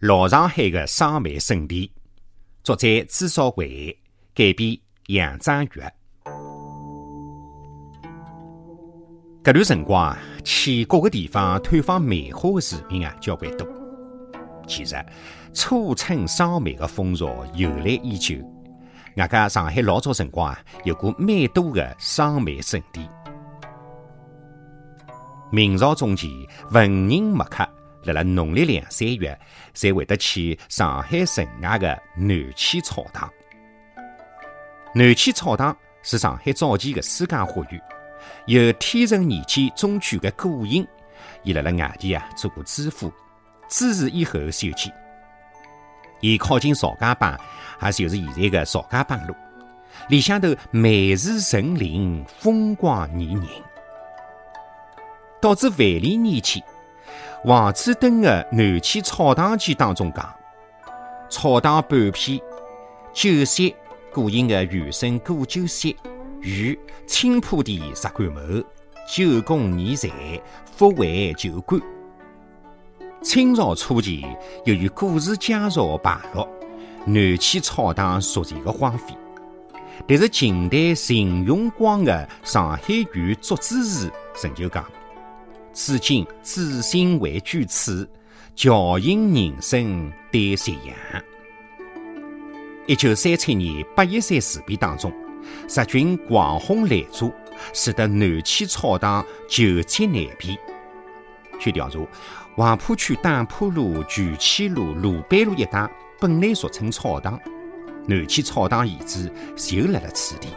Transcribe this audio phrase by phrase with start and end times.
[0.00, 1.90] 老上海的双梅圣地，
[2.62, 3.98] 作者朱少伟，
[4.34, 5.94] 改编杨章岳。
[9.42, 13.66] 搿段辰光啊，去各个地方探访梅花的市民啊，交关多。
[14.68, 15.02] 其实，
[15.54, 18.34] 初春赏梅的风俗由来已久。
[19.16, 23.08] 外加上海老早辰光啊，有过蛮多的赏梅圣地。
[25.50, 27.66] 明朝中期，文人墨客。
[28.06, 29.38] 辣辣农历两三月，
[29.74, 33.30] 才会得去上海城外的南溪草堂。
[34.94, 37.82] 南溪草堂是上海早期的私家花园，
[38.46, 40.86] 由天成年间中举的顾影，
[41.42, 43.12] 伊辣辣外地啊做过知府，
[43.68, 44.90] 知事以后修建。
[46.20, 47.36] 伊靠近曹家浜，
[47.82, 49.34] 也就是现在的曹家浜路，
[50.08, 53.44] 里向头梅树成林，风光宜人。
[55.38, 56.62] 导致万历年间。
[57.44, 60.34] 王子登的《南齐草堂记》当中讲
[61.30, 62.40] ：“草堂半片，
[63.12, 63.74] 酒席
[64.12, 65.96] 古音的原声古酒席，
[66.40, 68.64] 与青浦地石棺墓，
[69.08, 70.08] 九宫年财，
[70.64, 71.80] 复为旧馆。”
[73.22, 74.24] 清朝初期，
[74.64, 76.48] 由于古史介绍败落，
[77.04, 79.16] 南齐草堂逐渐的荒废。
[80.06, 82.82] 但是近代秦永光的《上海
[83.14, 84.08] 豫竹枝词》
[84.44, 84.84] 仍旧讲。
[85.76, 88.08] 至今，至心为居此，
[88.54, 91.22] 教引人生对夕阳。
[92.86, 95.12] 一九三七年八一三事变当中，
[95.68, 97.30] 日军狂轰滥炸，
[97.74, 100.56] 使得南齐草堂久积难平。
[101.60, 101.98] 据调查，
[102.54, 105.86] 黄浦区打浦路、聚气路、鲁班路一带
[106.18, 107.38] 本来俗称草堂，
[108.06, 110.48] 南齐草堂遗址就辣辣此地。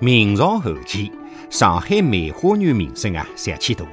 [0.00, 1.10] 明朝后期。
[1.50, 3.84] 上海梅花园名声啊响千大。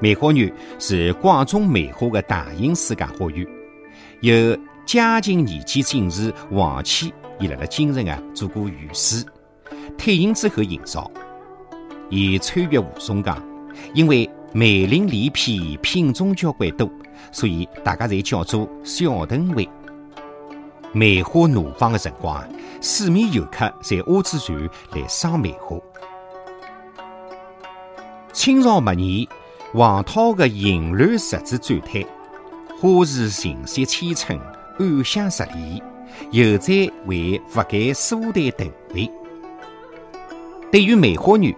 [0.00, 3.46] 梅花园是广种梅花的大型私家花园，
[4.20, 9.24] 由嘉靖年间进士王谦伊辣辣京城啊做过御史，
[9.96, 11.10] 退隐之后营造。
[12.10, 13.40] 伊穿越吴淞江，
[13.94, 16.90] 因为梅林梨片品种交关多，
[17.30, 19.68] 所以大家侪叫做小屯围。
[20.92, 22.46] 梅花怒放的辰光，啊，
[22.80, 25.78] 四面游客侪划着船来赏梅花。
[28.42, 29.24] 清朝末年，
[29.72, 32.04] 黄涛的银銮石子展台，
[32.76, 34.36] 花树情色千春，
[34.80, 35.80] 暗香十里，
[36.32, 39.08] 犹在为覆盖苏台等位。
[40.72, 41.54] 对于梅花园，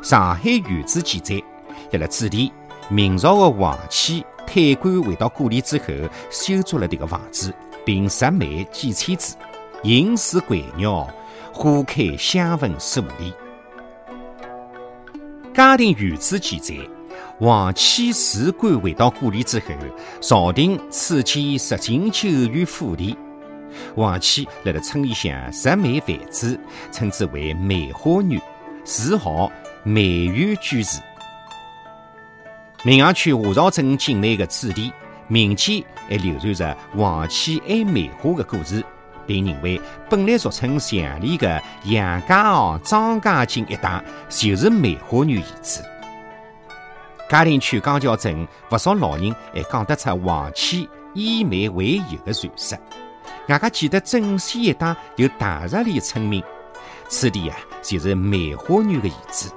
[0.00, 1.42] 上海原著记载，
[1.90, 2.52] 辣辣主题，
[2.88, 5.86] 明朝的王谦退官回到故里之后，
[6.30, 7.52] 修筑了这个房子，
[7.84, 9.34] 并设梅几千枝，
[9.82, 11.04] 应是归鸟，
[11.52, 13.34] 花开香氛数里。
[15.58, 16.72] 嘉定原著记载，
[17.40, 19.66] 王谦辞官回到故里之后，
[20.20, 23.18] 朝廷赐建十进九园府邸。
[23.96, 26.56] 王谦辣辣村里向设梅繁殖，
[26.92, 28.40] 称之为梅花园，
[28.84, 29.50] 自号
[29.82, 31.00] 梅园居士。
[32.84, 34.92] 闵行区华漕镇境内的子弟
[35.26, 38.80] 民间还流传着王谦爱梅花的故事。
[39.28, 45.82] 并认为，本来俗称祥里的杨家坳、张家井一带就是梅花园遗址。
[47.28, 52.78] 嘉定区江桥镇不少老人还讲得出王谦以梅为友的传说。
[53.48, 56.42] 外加记得镇西一带有大石里村民，
[57.06, 59.50] 此地啊就是梅花园的遗址。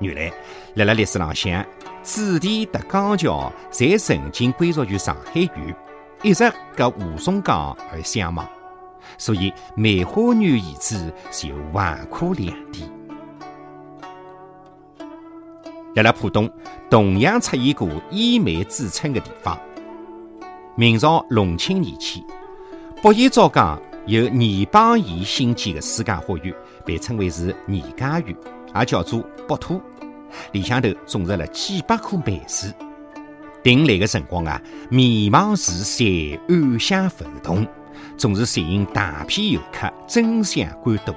[0.00, 0.32] 原来，
[0.74, 1.64] 辣辣历史浪向，
[2.02, 5.76] 紫田和江桥侪曾经归属于上海县，
[6.22, 8.48] 一直隔吴淞江而相望。
[9.18, 12.84] 所以，梅花园遗址就横跨两地。
[15.94, 16.50] 辣辣浦东，
[16.90, 19.58] 同样出现过以梅著称的地方。
[20.74, 22.24] 明朝隆庆年间，
[23.02, 28.34] 北岩枣江由倪邦彦兴建的私家花园，被称为是倪家园，
[28.74, 29.80] 也叫做北土。
[30.52, 32.68] 里向头种植了几百棵梅树。
[33.62, 34.58] 定来的辰光啊，
[34.88, 37.66] 迷茫如山，暗香浮动。
[38.16, 41.14] 总是吸引大批游客争相观睹。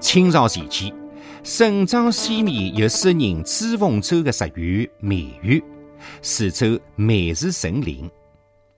[0.00, 0.92] 清朝前期，
[1.42, 5.62] 省长西面有诗人朱凤洲的石园梅园，
[6.22, 8.10] 四周梅树成林，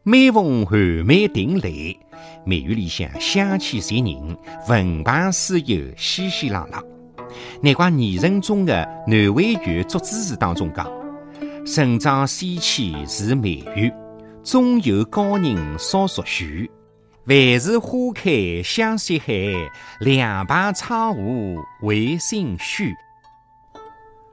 [0.03, 1.71] 每逢寒梅定来，
[2.45, 4.37] 梅园里向香气袭人，
[4.69, 6.83] 闻旁诗友熙熙攘攘。
[7.63, 10.91] 难怪泥人中的《南汇园竹枝词》当中讲
[11.65, 13.95] ：“省长西迁是梅园。”
[14.45, 16.69] 终有高人烧熟许，
[17.27, 19.33] 万事花开香溪海，
[20.01, 22.93] 两排窗户为心虚。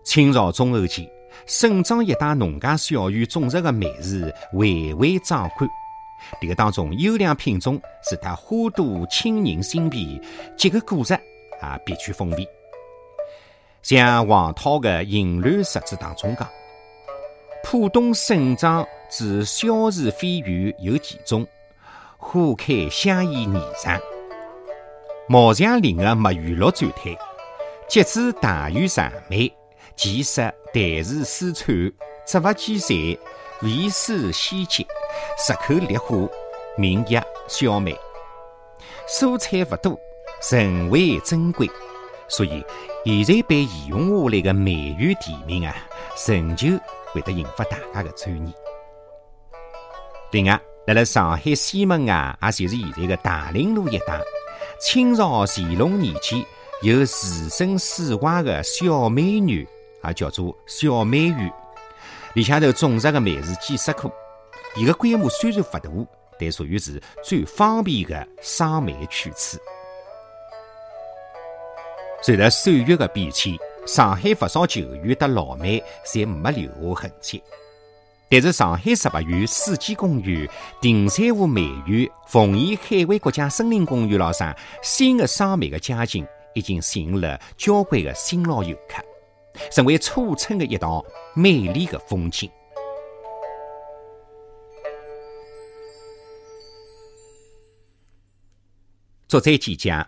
[0.04, 1.08] 清朝中后期，
[1.46, 5.70] 省庄一带农家小院种植的梅子蔚为壮观。
[6.42, 10.20] 这个当中优良品种使它花朵沁人心脾，
[10.58, 12.48] 结个果实也别具风味。
[13.84, 16.50] 像王涛的《银兰十字》当中讲
[17.64, 21.46] ：“浦东省长之小树飞园有几种，
[22.18, 24.00] 花开香溢霓裳。
[25.28, 27.16] 毛墙林的墨玉绿展开，
[27.88, 29.52] 结子大有长美。”
[29.96, 30.42] 其实
[30.74, 31.66] 淡如丝绸，
[32.26, 32.98] 植物兼善，
[33.62, 34.88] 味丝鲜洁，
[35.38, 36.30] 食口烈火，
[36.78, 37.94] 名曰小梅。
[39.06, 40.00] 蔬菜不多，
[40.42, 41.70] 甚为珍贵，
[42.30, 42.64] 所以
[43.04, 45.76] 现在被沿用下来的梅园地名啊，
[46.28, 46.70] 仍旧
[47.12, 48.54] 会得引发大家的注意。
[50.32, 54.20] 另外，辣辣上海西门外，也就是现在的大林路一带，
[54.80, 56.44] 清朝乾隆年间
[56.82, 59.68] 有自身世外的小美女。
[60.02, 61.54] 也叫做小梅园，
[62.34, 64.10] 里向头种植的梅树几十棵。
[64.78, 65.82] 伊个规模虽然勿大，
[66.40, 69.58] 但属于是最方便的赏梅去处。
[72.22, 73.54] 随着岁月的变迁，
[73.92, 77.42] 上海不少旧园和老梅侪没留下痕迹。
[78.30, 80.48] 但是上海十八园、世纪公园、
[80.80, 89.04] 亭山湖梅园、奉贤海湾国家森林公园老上新的赏梅的佳境，已经吸引了交关的新老游客。
[89.72, 91.04] 成为初春的一道
[91.34, 92.48] 美丽的风景。
[99.28, 100.06] 作者简介：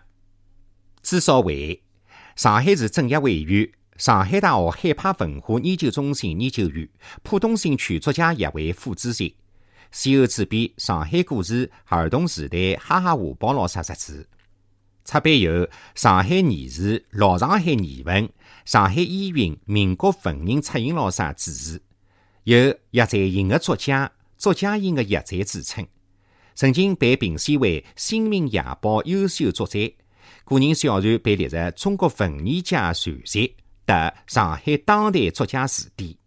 [1.02, 1.82] 朱少伟，
[2.36, 6.88] 上海市政协委员，上海大学海派文化研究中心研究员，
[7.22, 9.36] 浦东新区作家协会副主席，
[9.90, 14.26] 先后主编《上海故事》《儿童时代》《哈哈画报》老师杂志。
[15.04, 18.28] 出版有《上海年史》《老上海年文》。
[18.64, 21.82] 上海依云民国文人出印老师主持，
[22.44, 22.56] 有
[22.92, 25.84] 叶在英的作家、作家印的叶在之称，
[26.54, 29.80] 曾经被评选为《新民夜报》优秀作者，
[30.44, 32.94] 个人小传被列入中国文艺界传
[33.24, 33.54] 集，
[33.86, 36.21] 得上海当代作家词典。